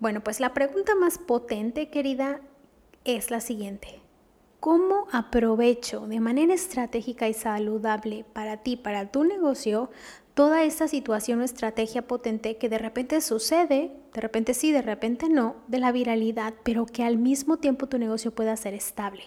[0.00, 2.40] Bueno, pues la pregunta más potente, querida,
[3.04, 4.00] es la siguiente.
[4.58, 9.90] ¿Cómo aprovecho de manera estratégica y saludable para ti, para tu negocio,
[10.32, 15.28] toda esta situación o estrategia potente que de repente sucede, de repente sí, de repente
[15.28, 19.24] no, de la viralidad, pero que al mismo tiempo tu negocio pueda ser estable?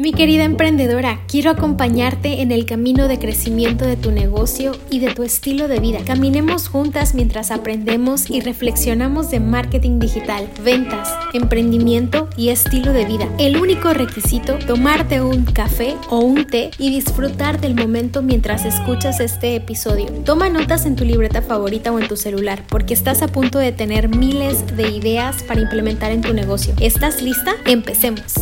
[0.00, 5.12] Mi querida emprendedora, quiero acompañarte en el camino de crecimiento de tu negocio y de
[5.12, 5.98] tu estilo de vida.
[6.06, 13.28] Caminemos juntas mientras aprendemos y reflexionamos de marketing digital, ventas, emprendimiento y estilo de vida.
[13.40, 19.18] El único requisito, tomarte un café o un té y disfrutar del momento mientras escuchas
[19.18, 20.06] este episodio.
[20.24, 23.72] Toma notas en tu libreta favorita o en tu celular porque estás a punto de
[23.72, 26.72] tener miles de ideas para implementar en tu negocio.
[26.78, 27.56] ¿Estás lista?
[27.66, 28.34] Empecemos.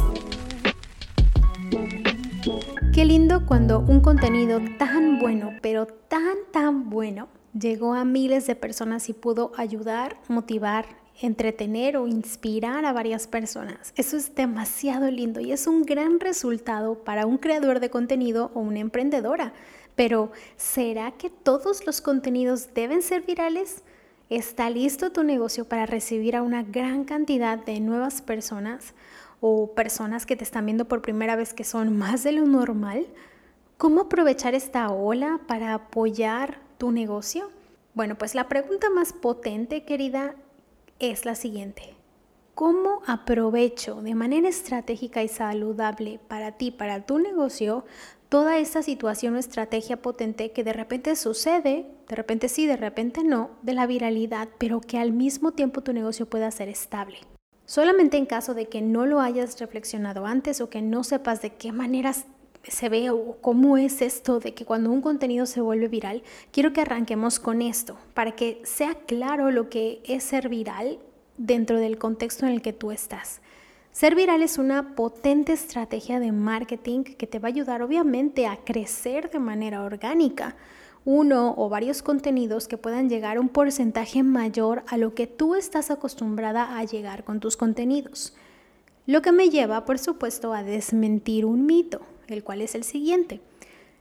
[2.96, 8.56] Qué lindo cuando un contenido tan bueno, pero tan, tan bueno, llegó a miles de
[8.56, 10.86] personas y pudo ayudar, motivar,
[11.20, 13.92] entretener o inspirar a varias personas.
[13.97, 18.61] Eso es demasiado lindo y es un gran resultado para un creador de contenido o
[18.61, 19.53] una emprendedora.
[19.94, 23.83] Pero, ¿será que todos los contenidos deben ser virales?
[24.31, 28.94] ¿Está listo tu negocio para recibir a una gran cantidad de nuevas personas?
[29.41, 33.06] O personas que te están viendo por primera vez que son más de lo normal,
[33.77, 37.51] ¿cómo aprovechar esta ola para apoyar tu negocio?
[37.95, 40.34] Bueno, pues la pregunta más potente, querida,
[40.98, 41.95] es la siguiente.
[42.55, 47.84] ¿Cómo aprovecho de manera estratégica y saludable para ti, para tu negocio,
[48.31, 53.25] toda esta situación o estrategia potente que de repente sucede, de repente sí, de repente
[53.25, 57.19] no, de la viralidad, pero que al mismo tiempo tu negocio pueda ser estable?
[57.67, 61.50] Solamente en caso de que no lo hayas reflexionado antes o que no sepas de
[61.50, 62.25] qué maneras
[62.62, 66.22] se ve o cómo es esto de que cuando un contenido se vuelve viral,
[66.53, 71.00] quiero que arranquemos con esto para que sea claro lo que es ser viral
[71.39, 73.41] dentro del contexto en el que tú estás.
[73.91, 78.59] Ser viral es una potente estrategia de marketing que te va a ayudar obviamente a
[78.59, 80.54] crecer de manera orgánica
[81.06, 85.55] uno o varios contenidos que puedan llegar a un porcentaje mayor a lo que tú
[85.55, 88.34] estás acostumbrada a llegar con tus contenidos.
[89.06, 93.41] Lo que me lleva, por supuesto, a desmentir un mito, el cual es el siguiente.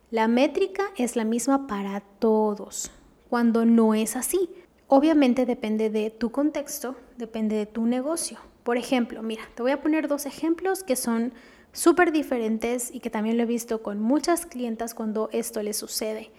[0.10, 2.90] La métrica es la misma para todos,
[3.30, 4.50] cuando no es así.
[4.88, 8.40] Obviamente depende de tu contexto, depende de tu negocio.
[8.64, 11.34] Por ejemplo, mira, te voy a poner dos ejemplos que son
[11.72, 16.32] súper diferentes y que también lo he visto con muchas clientas cuando esto les sucede.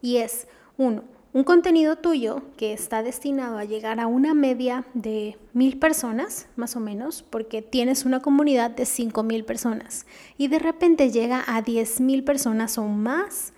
[0.00, 5.36] Y es, uno, un contenido tuyo que está destinado a llegar a una media de
[5.52, 10.58] mil personas, más o menos, porque tienes una comunidad de cinco mil personas y de
[10.58, 13.52] repente llega a diez mil personas o más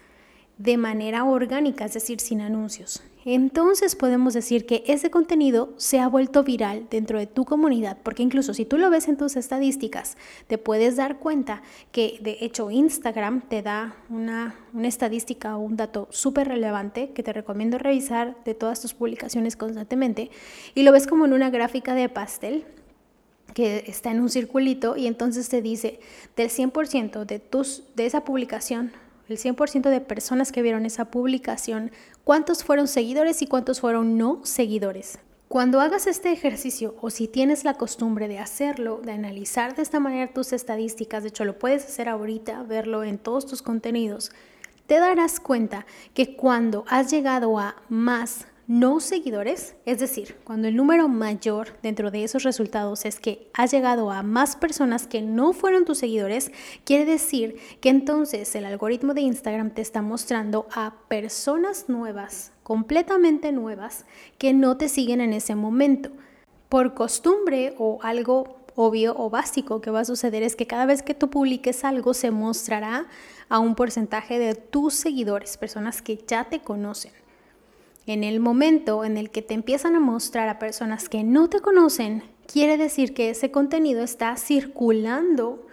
[0.59, 6.09] de manera orgánica, es decir, sin anuncios entonces podemos decir que ese contenido se ha
[6.09, 10.17] vuelto viral dentro de tu comunidad, porque incluso si tú lo ves en tus estadísticas,
[10.47, 16.09] te puedes dar cuenta que de hecho Instagram te da una, estadística o un dato
[16.11, 20.31] súper relevante que te recomiendo revisar de todas tus publicaciones constantemente
[20.75, 22.65] y lo ves como en una gráfica de pastel
[23.53, 26.01] que está en un circulito y entonces te dice
[26.37, 28.93] del 100% de, tus, de esa publicación
[29.31, 31.93] el 100% de personas que vieron esa publicación,
[32.25, 35.19] cuántos fueron seguidores y cuántos fueron no seguidores.
[35.49, 39.99] Cuando hagas este ejercicio o si tienes la costumbre de hacerlo, de analizar de esta
[39.99, 44.31] manera tus estadísticas, de hecho lo puedes hacer ahorita, verlo en todos tus contenidos,
[44.87, 50.77] te darás cuenta que cuando has llegado a más no seguidores, es decir, cuando el
[50.77, 55.53] número mayor dentro de esos resultados es que has llegado a más personas que no
[55.53, 56.53] fueron tus seguidores,
[56.85, 63.51] quiere decir que entonces el algoritmo de Instagram te está mostrando a personas nuevas, completamente
[63.51, 64.07] nuevas,
[64.39, 66.13] que no te siguen en ese momento.
[66.69, 71.03] Por costumbre o algo obvio o básico que va a suceder es que cada vez
[71.03, 73.09] que tú publiques algo se mostrará
[73.49, 77.20] a un porcentaje de tus seguidores, personas que ya te conocen.
[78.07, 81.61] En el momento en el que te empiezan a mostrar a personas que no te
[81.61, 85.67] conocen, quiere decir que ese contenido está circulando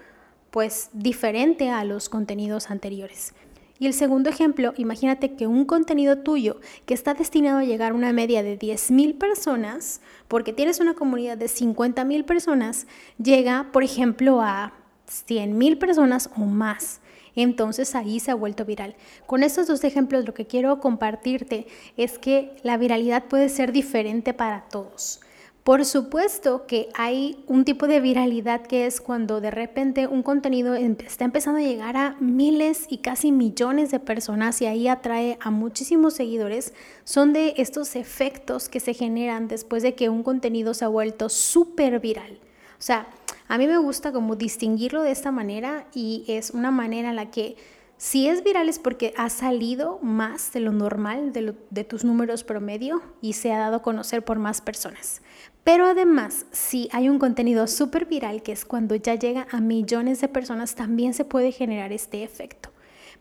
[0.51, 3.33] pues diferente a los contenidos anteriores.
[3.79, 7.95] Y el segundo ejemplo, imagínate que un contenido tuyo que está destinado a llegar a
[7.95, 12.87] una media de 10.000 personas, porque tienes una comunidad de 50.000 personas,
[13.21, 14.73] llega, por ejemplo, a
[15.07, 17.01] 100.000 personas o más
[17.41, 18.95] entonces ahí se ha vuelto viral.
[19.25, 24.33] Con estos dos ejemplos lo que quiero compartirte es que la viralidad puede ser diferente
[24.33, 25.21] para todos.
[25.67, 30.75] Por supuesto que hay un tipo de viralidad que es cuando de repente un contenido
[30.75, 35.51] está empezando a llegar a miles y casi millones de personas y ahí atrae a
[35.51, 36.73] muchísimos seguidores.
[37.03, 41.27] Son de estos efectos que se generan después de que un contenido se ha vuelto
[41.27, 42.39] súper viral.
[42.79, 43.09] O sea,
[43.47, 47.31] a mí me gusta como distinguirlo de esta manera y es una manera en la
[47.31, 47.55] que
[47.97, 52.43] si es viral es porque ha salido más de lo normal, de, de, tus números
[52.43, 55.23] promedio y se ha dado a conocer por más personas.
[55.63, 60.21] Pero además, si hay un contenido súper viral, que es cuando ya llega a millones
[60.21, 62.69] de personas, también se puede generar este efecto.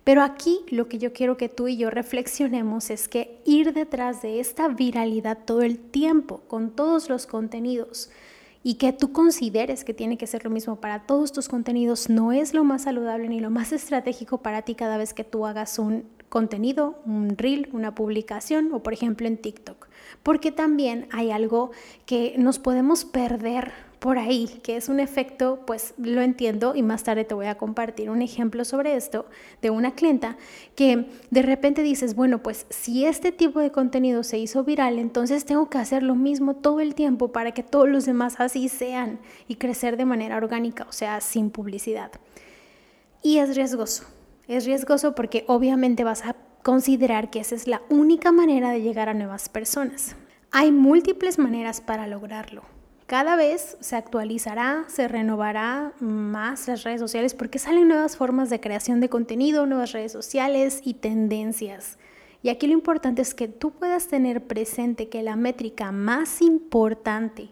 [0.04, 4.22] Pero aquí lo que yo quiero que tú y yo reflexionemos es que ir detrás
[4.22, 8.10] de esta viralidad todo el tiempo, con todos los contenidos,
[8.66, 12.32] y que tú consideres que tiene que ser lo mismo para todos tus contenidos no
[12.32, 15.78] es lo más saludable ni lo más estratégico para ti cada vez que tú hagas
[15.78, 19.88] un contenido, un reel, una publicación o por ejemplo en TikTok.
[20.22, 21.70] Porque también hay algo
[22.04, 27.02] que nos podemos perder por ahí, que es un efecto, pues lo entiendo y más
[27.02, 29.26] tarde te voy a compartir un ejemplo sobre esto
[29.62, 30.36] de una clienta
[30.74, 35.44] que de repente dices, bueno, pues si este tipo de contenido se hizo viral, entonces
[35.44, 39.18] tengo que hacer lo mismo todo el tiempo para que todos los demás así sean
[39.48, 42.12] y crecer de manera orgánica, o sea, sin publicidad.
[43.22, 44.04] Y es riesgoso,
[44.48, 49.08] es riesgoso porque obviamente vas a considerar que esa es la única manera de llegar
[49.08, 50.16] a nuevas personas.
[50.50, 52.62] Hay múltiples maneras para lograrlo.
[53.06, 58.60] Cada vez se actualizará, se renovará más las redes sociales porque salen nuevas formas de
[58.60, 61.98] creación de contenido, nuevas redes sociales y tendencias.
[62.42, 67.50] Y aquí lo importante es que tú puedas tener presente que la métrica más importante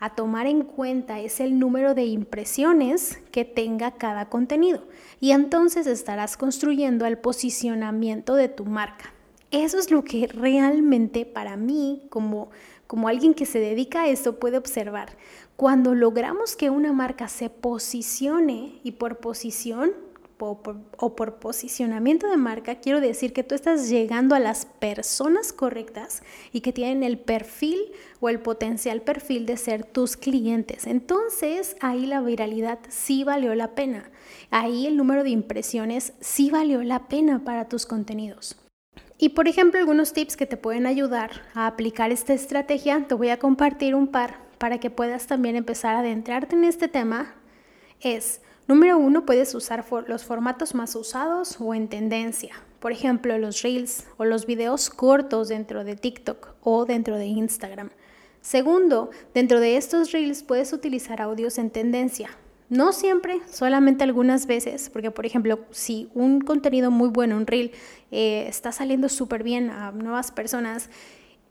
[0.00, 4.82] a tomar en cuenta es el número de impresiones que tenga cada contenido.
[5.20, 9.12] Y entonces estarás construyendo el posicionamiento de tu marca.
[9.50, 12.50] Eso es lo que realmente para mí como
[12.90, 15.10] como alguien que se dedica a esto puede observar,
[15.54, 19.92] cuando logramos que una marca se posicione y por posición
[20.40, 26.22] o por, posicionamiento de marca, quiero decir que tú estás llegando a las personas correctas
[26.52, 30.86] y que tienen el perfil o el potencial perfil de ser tus clientes.
[30.86, 34.10] Entonces ahí la viralidad sí valió la pena.
[34.50, 38.56] Ahí el número de impresiones sí valió la pena para tus contenidos.
[39.18, 43.28] Y por ejemplo, algunos tips que te pueden ayudar a aplicar esta estrategia, te voy
[43.28, 47.34] a compartir un par para que puedas también empezar a adentrarte en este tema.
[48.00, 48.40] Es,
[48.70, 52.54] número uno, puedes usar los formatos más usados o en tendencia.
[52.78, 57.90] Por ejemplo, los reels o los videos cortos dentro de TikTok o dentro de Instagram.
[58.40, 62.30] Segundo, dentro de estos reels puedes utilizar audios en tendencia.
[62.68, 67.72] No siempre, solamente algunas veces, porque por ejemplo, si un contenido muy bueno, un reel,
[68.12, 70.90] eh, está saliendo súper bien a nuevas personas,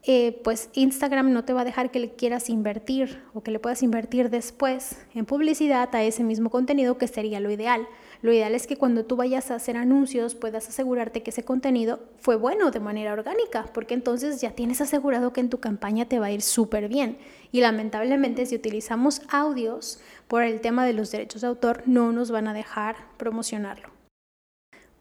[0.04, 3.60] eh, pues Instagram no te va a dejar que le quieras invertir o que le
[3.60, 7.86] puedas invertir después en publicidad a ese mismo contenido, que sería lo ideal.
[8.22, 12.00] Lo ideal es que cuando tú vayas a hacer anuncios puedas asegurarte que ese contenido
[12.18, 16.20] fue bueno de manera orgánica, porque entonces ya tienes asegurado que en tu campaña te
[16.20, 17.18] va a ir súper bien.
[17.52, 20.00] Y lamentablemente si utilizamos audios
[20.30, 23.99] por el tema de los derechos de autor, no nos van a dejar promocionarlo.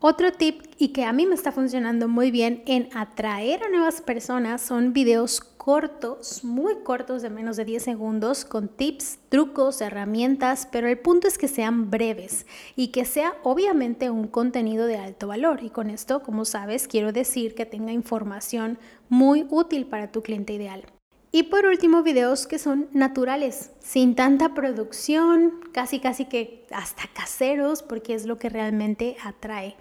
[0.00, 4.00] Otro tip y que a mí me está funcionando muy bien en atraer a nuevas
[4.00, 10.68] personas son videos cortos, muy cortos de menos de 10 segundos, con tips, trucos, herramientas,
[10.70, 12.46] pero el punto es que sean breves
[12.76, 15.64] y que sea obviamente un contenido de alto valor.
[15.64, 18.78] Y con esto, como sabes, quiero decir que tenga información
[19.08, 20.84] muy útil para tu cliente ideal.
[21.30, 27.82] Y por último, videos que son naturales, sin tanta producción, casi casi que hasta caseros,
[27.82, 29.76] porque es lo que realmente atrae.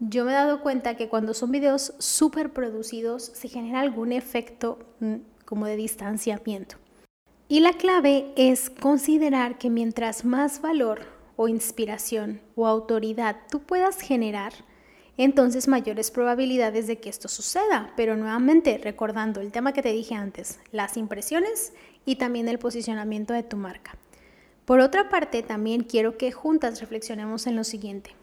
[0.00, 4.78] Yo me he dado cuenta que cuando son videos súper producidos se genera algún efecto
[5.00, 6.76] mm, como de distanciamiento.
[7.48, 11.00] Y la clave es considerar que mientras más valor
[11.34, 14.52] o inspiración o autoridad tú puedas generar,
[15.16, 17.92] entonces mayores probabilidades de que esto suceda.
[17.96, 21.72] Pero nuevamente, recordando el tema que te dije antes, las impresiones
[22.04, 23.96] y también el posicionamiento de tu marca.
[24.64, 28.14] Por otra parte, también quiero que juntas reflexionemos en lo siguiente.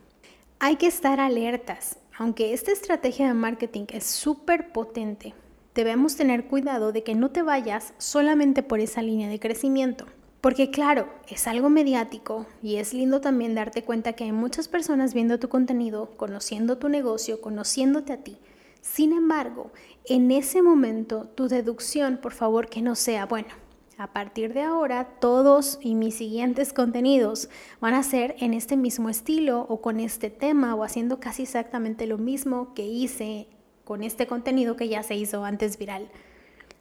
[0.59, 1.97] Hay que estar alertas.
[2.17, 5.33] Aunque esta estrategia de marketing es súper potente,
[5.75, 10.05] debemos tener cuidado de que no te vayas solamente por esa línea de crecimiento.
[10.39, 15.13] Porque claro, es algo mediático y es lindo también darte cuenta que hay muchas personas
[15.13, 18.38] viendo tu contenido, conociendo tu negocio, conociéndote a ti.
[18.79, 19.74] Sin embargo,
[20.05, 23.50] en ese momento tu deducción, por favor, que no sea, bueno,
[23.97, 27.49] a partir de ahora todos y mis siguientes contenidos
[27.79, 32.05] van a ser en este mismo estilo o con este tema o haciendo casi exactamente
[32.05, 33.47] lo mismo que hice
[33.85, 36.09] con este contenido que ya se hizo antes viral.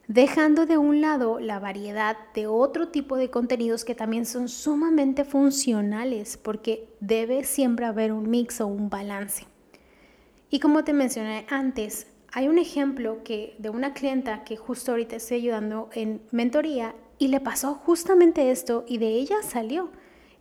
[0.07, 5.25] dejando de un lado la variedad de otro tipo de contenidos que también son sumamente
[5.25, 9.47] funcionales porque debe siempre haber un mix o un balance.
[10.51, 15.17] Y como te mencioné antes, hay un ejemplo que de una clienta que justo ahorita
[15.17, 19.91] estoy ayudando en mentoría y le pasó justamente esto y de ella salió.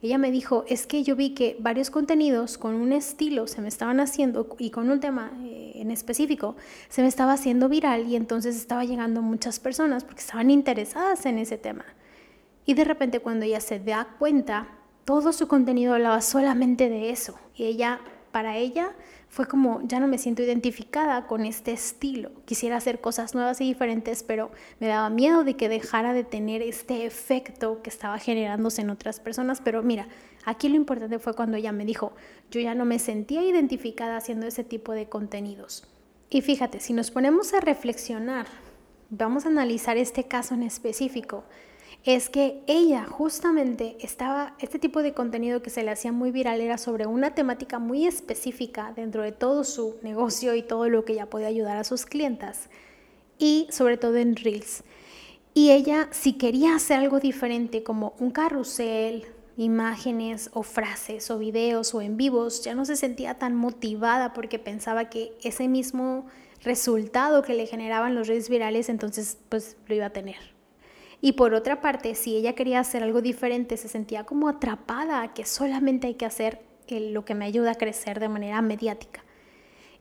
[0.02, 3.70] Ella me dijo, es que yo vi que varios contenidos con un estilo se me
[3.70, 6.58] estaban haciendo y con un tema eh, en específico
[6.90, 11.38] se me estaba haciendo viral y entonces estaba llegando muchas personas porque estaban interesadas en
[11.38, 11.86] ese tema.
[12.66, 14.68] Y de repente cuando ella se da cuenta,
[15.06, 17.40] todo su contenido hablaba solamente de eso.
[17.56, 18.02] Y ella,
[18.32, 18.92] para ella,
[19.34, 22.30] fue como, ya no me siento identificada con este estilo.
[22.46, 26.62] Quisiera hacer cosas nuevas y diferentes, pero me daba miedo de que dejara de tener
[26.62, 29.60] este efecto que estaba generándose en otras personas.
[29.60, 30.08] Pero mira,
[30.46, 32.14] aquí lo importante fue cuando ella me dijo,
[32.52, 35.88] yo ya no me sentía identificada haciendo ese tipo de contenidos.
[36.30, 38.46] Y fíjate, si nos ponemos a reflexionar,
[39.10, 41.44] vamos a analizar este caso en específico
[42.06, 46.60] es que ella justamente estaba, este tipo de contenido que se le hacía muy viral
[46.60, 51.14] era sobre una temática muy específica dentro de todo su negocio y todo lo que
[51.14, 52.70] ella podía ayudar a sus clientas
[53.40, 54.84] y sobre todo en Reels.
[55.54, 61.94] Y ella si quería hacer algo diferente como un carrusel, imágenes o frases o videos
[61.94, 66.26] o en vivos, ya no se sentía tan motivada porque pensaba que ese mismo
[66.64, 70.53] resultado que le generaban los redes virales entonces pues lo iba a tener.
[71.26, 75.46] Y por otra parte, si ella quería hacer algo diferente, se sentía como atrapada que
[75.46, 79.24] solamente hay que hacer lo que me ayuda a crecer de manera mediática.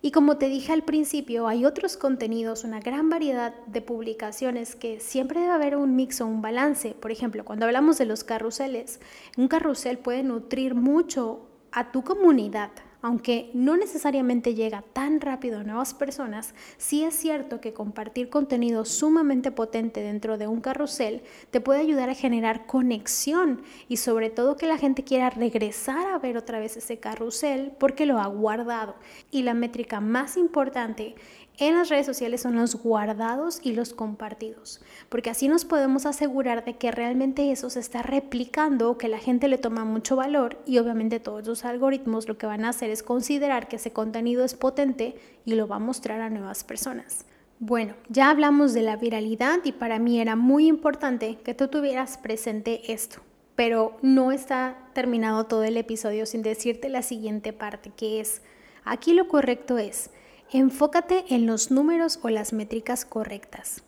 [0.01, 4.99] Y como te dije al principio, hay otros contenidos, una gran variedad de publicaciones que
[4.99, 6.97] siempre debe haber un mix o un balance.
[6.99, 8.99] Por ejemplo, cuando hablamos de los carruseles,
[9.37, 12.73] un carrusel puede nutrir mucho a tu comunidad,
[13.03, 18.85] aunque no necesariamente llega tan rápido a nuevas personas, sí es cierto que compartir contenido
[18.85, 24.57] sumamente potente dentro de un carrusel te puede ayudar a generar conexión y sobre todo
[24.57, 28.95] que la gente quiera regresar a ver otra vez ese carrusel porque lo ha guardado.
[29.31, 31.17] Y la métrica más importante
[31.59, 36.65] en las redes sociales son los guardados y los compartidos, porque así nos podemos asegurar
[36.65, 40.79] de que realmente eso se está replicando, que la gente le toma mucho valor y
[40.79, 44.55] obviamente todos los algoritmos lo que van a hacer es considerar que ese contenido es
[44.55, 47.27] potente y lo va a mostrar a nuevas personas.
[47.59, 52.19] Bueno, ya hablamos de la viralidad y para mí era muy importante que tú tuvieras
[52.19, 53.21] presente esto,
[53.55, 58.43] pero no está terminado todo el episodio sin decirte la siguiente parte, que es,
[58.85, 60.11] aquí lo correcto es,
[60.55, 63.83] Enfócate en los números o las métricas correctas.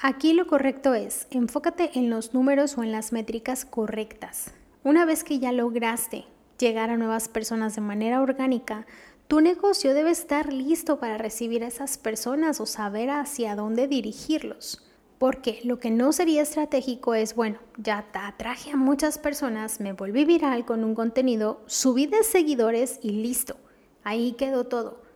[0.00, 4.54] Aquí lo correcto es, enfócate en los números o en las métricas correctas.
[4.82, 6.24] Una vez que ya lograste
[6.58, 8.86] llegar a nuevas personas de manera orgánica,
[9.26, 14.88] tu negocio debe estar listo para recibir a esas personas o saber hacia dónde dirigirlos.
[15.18, 20.24] Porque lo que no sería estratégico es, bueno, ya atraje a muchas personas, me volví
[20.24, 23.58] viral con un contenido, subí de seguidores y listo.
[24.04, 25.06] Ahí quedó todo.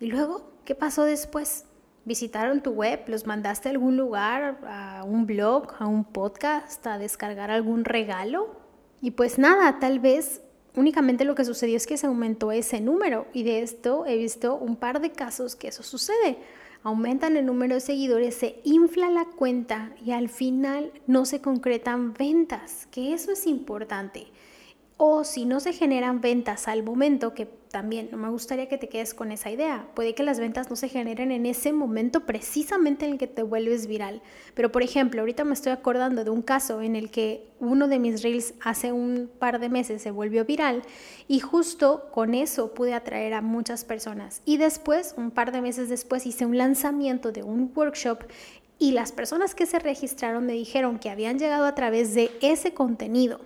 [0.00, 1.66] ¿Y luego qué pasó después?
[2.06, 3.00] ¿Visitaron tu web?
[3.06, 8.56] ¿Los mandaste a algún lugar, a un blog, a un podcast, a descargar algún regalo?
[9.02, 10.40] Y pues nada, tal vez
[10.74, 14.56] únicamente lo que sucedió es que se aumentó ese número y de esto he visto
[14.56, 16.38] un par de casos que eso sucede.
[16.82, 22.14] Aumentan el número de seguidores, se infla la cuenta y al final no se concretan
[22.14, 24.28] ventas, que eso es importante.
[25.02, 28.90] O si no se generan ventas al momento, que también no me gustaría que te
[28.90, 29.88] quedes con esa idea.
[29.94, 33.42] Puede que las ventas no se generen en ese momento precisamente en el que te
[33.42, 34.20] vuelves viral.
[34.54, 37.98] Pero por ejemplo, ahorita me estoy acordando de un caso en el que uno de
[37.98, 40.82] mis reels hace un par de meses se volvió viral
[41.28, 44.42] y justo con eso pude atraer a muchas personas.
[44.44, 48.24] Y después, un par de meses después, hice un lanzamiento de un workshop
[48.78, 52.74] y las personas que se registraron me dijeron que habían llegado a través de ese
[52.74, 53.40] contenido.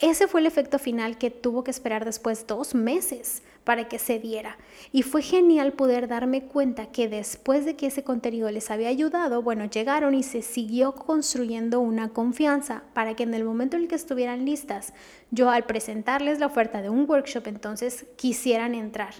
[0.00, 4.20] Ese fue el efecto final que tuvo que esperar después dos meses para que se
[4.20, 4.56] diera.
[4.92, 9.42] Y fue genial poder darme cuenta que después de que ese contenido les había ayudado,
[9.42, 13.88] bueno, llegaron y se siguió construyendo una confianza para que en el momento en el
[13.88, 14.94] que estuvieran listas,
[15.32, 19.14] yo al presentarles la oferta de un workshop, entonces quisieran entrar.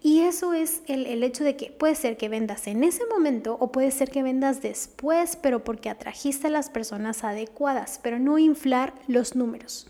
[0.00, 3.56] Y eso es el, el, hecho de que puede ser que vendas en ese momento
[3.58, 8.38] o puede ser que vendas después, pero porque atrajiste a las personas adecuadas, pero no
[8.38, 9.88] inflar los números.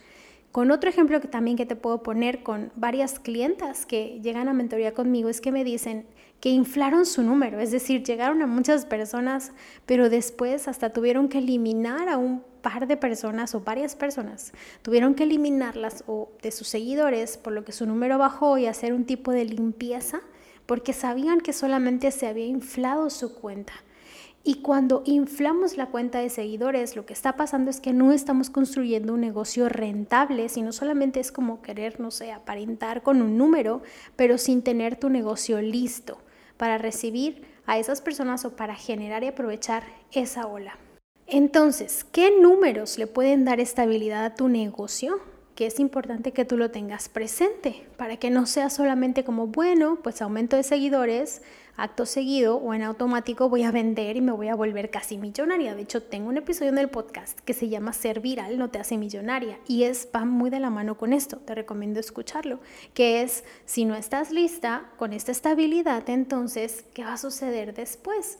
[0.53, 4.53] Con otro ejemplo que también que te puedo poner con varias clientas que llegan a
[4.53, 6.07] mentoría conmigo es que me dicen
[6.41, 9.53] que inflaron su número, es decir, llegaron a muchas personas,
[9.87, 14.53] pero después hasta tuvieron que eliminar a un par de personas o varias personas,
[14.83, 18.93] tuvieron que eliminarlas o de sus seguidores, por lo que su número bajó y hacer
[18.93, 20.21] un tipo de limpieza,
[20.67, 23.75] porque sabían que solamente se había inflado su cuenta.
[24.43, 28.49] Y cuando inflamos la cuenta de seguidores, lo que está pasando es que no estamos
[28.49, 33.83] construyendo un negocio rentable, sino solamente es como querer, no sé, aparentar con un número,
[34.17, 36.19] pero sin tener tu negocio listo
[36.57, 40.79] para recibir a esas personas o para generar y aprovechar esa ola.
[41.27, 45.21] Entonces, ¿qué números le pueden dar estabilidad a tu negocio?
[45.61, 49.99] que es importante que tú lo tengas presente para que no sea solamente como, bueno,
[50.03, 51.43] pues aumento de seguidores,
[51.77, 55.75] acto seguido o en automático voy a vender y me voy a volver casi millonaria.
[55.75, 58.79] De hecho, tengo un episodio en el podcast que se llama Ser viral no te
[58.79, 61.39] hace millonaria y es va muy de la mano con esto.
[61.39, 62.61] Te recomiendo escucharlo,
[62.95, 68.39] que es si no estás lista con esta estabilidad, entonces, ¿qué va a suceder después?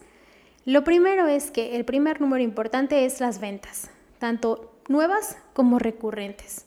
[0.65, 6.65] Lo primero es que el primer número importante es las ventas, tanto nuevas como recurrentes.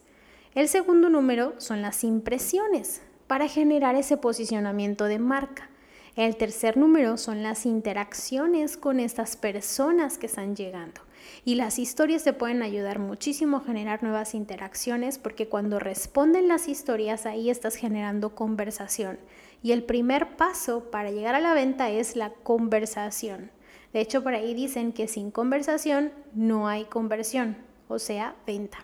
[0.53, 5.69] El segundo número son las impresiones para generar ese posicionamiento de marca.
[6.15, 11.01] El tercer número son las interacciones con estas personas que están llegando.
[11.43, 16.69] Y las historias te pueden ayudar muchísimo a generar nuevas interacciones porque cuando responden las
[16.69, 19.19] historias ahí estás generando conversación.
[19.61, 23.51] Y el primer paso para llegar a la venta es la conversación.
[23.91, 27.57] De hecho, por ahí dicen que sin conversación no hay conversión,
[27.89, 28.77] o sea, venta.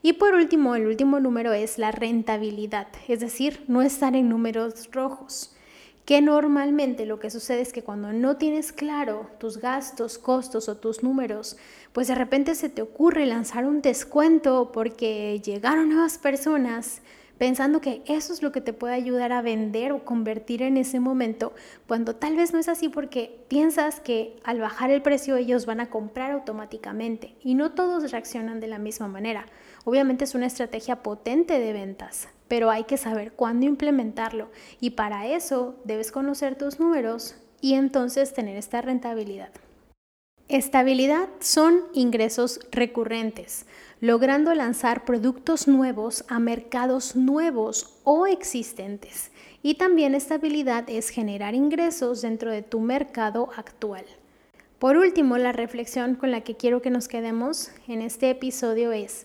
[0.00, 4.88] Y por último, el último número es la rentabilidad, es decir, no estar en números
[4.92, 5.53] rojos.
[6.04, 10.76] Que normalmente lo que sucede es que cuando no tienes claro tus gastos, costos o
[10.76, 11.56] tus números,
[11.92, 17.00] pues de repente se te ocurre lanzar un descuento porque llegaron nuevas personas
[17.38, 21.00] pensando que eso es lo que te puede ayudar a vender o convertir en ese
[21.00, 21.52] momento,
[21.86, 25.80] cuando tal vez no es así porque piensas que al bajar el precio ellos van
[25.80, 29.46] a comprar automáticamente y no todos reaccionan de la misma manera.
[29.84, 34.50] Obviamente es una estrategia potente de ventas, pero hay que saber cuándo implementarlo
[34.80, 39.50] y para eso debes conocer tus números y entonces tener esta rentabilidad.
[40.48, 43.66] Estabilidad son ingresos recurrentes
[44.04, 49.30] logrando lanzar productos nuevos a mercados nuevos o existentes.
[49.62, 54.04] Y también estabilidad es generar ingresos dentro de tu mercado actual.
[54.78, 59.24] Por último, la reflexión con la que quiero que nos quedemos en este episodio es,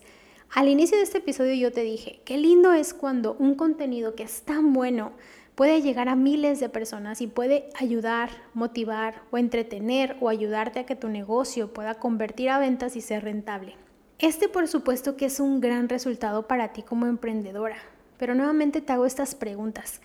[0.52, 4.24] al inicio de este episodio yo te dije, qué lindo es cuando un contenido que
[4.24, 5.12] es tan bueno
[5.54, 10.86] puede llegar a miles de personas y puede ayudar, motivar o entretener o ayudarte a
[10.86, 13.76] que tu negocio pueda convertir a ventas y ser rentable.
[14.18, 17.76] Este por supuesto que es un gran resultado para ti como emprendedora,
[18.18, 20.00] pero nuevamente te hago estas preguntas.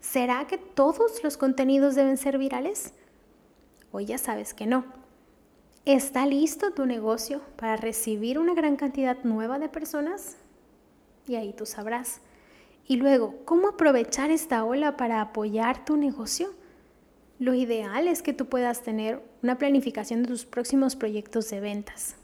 [0.00, 2.94] ¿Será que todos los contenidos deben ser virales?
[3.90, 4.84] O ya sabes que no.
[5.84, 10.36] ¿Está listo tu negocio para recibir una gran cantidad nueva de personas?
[11.26, 12.20] Y ahí tú sabrás.
[12.86, 16.54] Y luego, ¿cómo aprovechar esta ola para apoyar tu negocio?
[17.38, 22.16] Lo ideal es que tú puedas tener una planificación de tus próximos proyectos de ventas.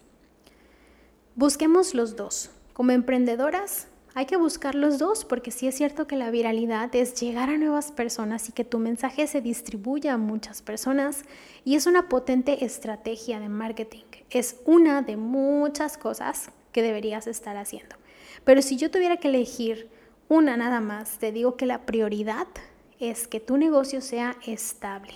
[1.37, 2.51] Busquemos los dos.
[2.73, 7.21] Como emprendedoras, hay que buscar los dos porque sí es cierto que la viralidad es
[7.21, 11.25] llegar a nuevas personas y que tu mensaje se distribuya a muchas personas
[11.65, 14.05] y es una potente estrategia de marketing.
[14.31, 17.97] Es una de muchas cosas que deberías estar haciendo.
[18.45, 19.89] Pero si yo tuviera que elegir
[20.29, 22.47] una nada más, te digo que la prioridad
[23.01, 25.15] es que tu negocio sea estable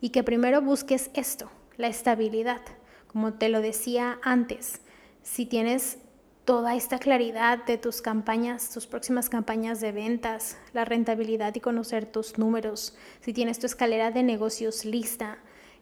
[0.00, 2.62] y que primero busques esto, la estabilidad.
[3.06, 4.80] Como te lo decía antes,
[5.22, 5.98] si tienes
[6.44, 12.04] toda esta claridad de tus campañas, tus próximas campañas de ventas, la rentabilidad y conocer
[12.04, 15.38] tus números, si tienes tu escalera de negocios lista,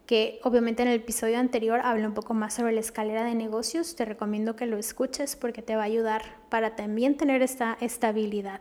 [0.07, 3.97] que obviamente en el episodio anterior hablé un poco más sobre la escalera de negocios,
[3.97, 8.61] te recomiendo que lo escuches porque te va a ayudar para también tener esta estabilidad.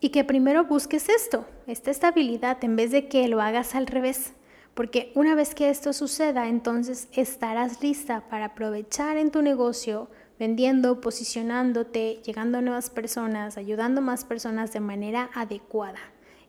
[0.00, 4.32] Y que primero busques esto, esta estabilidad, en vez de que lo hagas al revés.
[4.74, 11.00] Porque una vez que esto suceda, entonces estarás lista para aprovechar en tu negocio vendiendo,
[11.00, 16.00] posicionándote, llegando a nuevas personas, ayudando a más personas de manera adecuada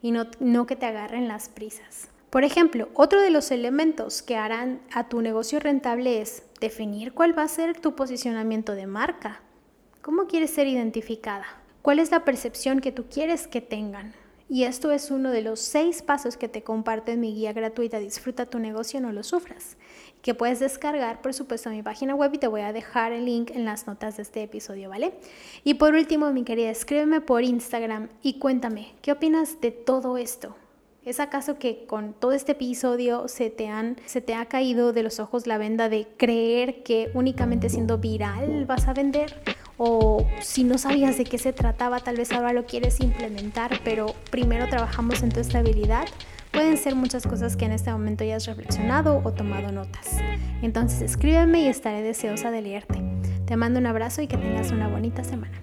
[0.02, 2.10] y no, no que te agarren las prisas.
[2.30, 7.38] Por ejemplo, otro de los elementos que harán a tu negocio rentable es definir cuál
[7.38, 9.42] va a ser tu posicionamiento de marca.
[10.04, 11.46] ¿Cómo quieres ser identificada?
[11.82, 14.14] ¿Cuál es la percepción que tú quieres que tengan?
[14.48, 18.00] Y esto es uno de los seis pasos que te comparto en mi guía gratuita
[18.00, 19.78] Disfruta tu negocio, no lo sufras,
[20.22, 23.26] que puedes descargar, por supuesto, a mi página web y te voy a dejar el
[23.26, 25.14] link en las notas de este episodio, ¿vale?
[25.64, 30.56] Y por último, mi querida, escríbeme por Instagram y cuéntame, ¿qué opinas de todo esto?
[31.06, 35.04] ¿Es acaso que con todo este episodio se te, han, se te ha caído de
[35.04, 39.42] los ojos la venda de creer que únicamente siendo viral vas a vender?
[39.82, 44.14] o si no sabías de qué se trataba, tal vez ahora lo quieres implementar, pero
[44.30, 46.06] primero trabajamos en tu estabilidad.
[46.52, 50.18] Pueden ser muchas cosas que en este momento hayas reflexionado o tomado notas.
[50.62, 53.02] Entonces escríbeme y estaré deseosa de leerte.
[53.46, 55.62] Te mando un abrazo y que tengas una bonita semana.